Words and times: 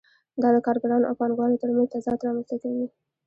دا 0.41 0.49
د 0.55 0.57
کارګرانو 0.65 1.07
او 1.09 1.15
پانګوالو 1.19 1.61
ترمنځ 1.61 1.87
تضاد 1.93 2.19
رامنځته 2.27 2.55
کوي 2.63 2.85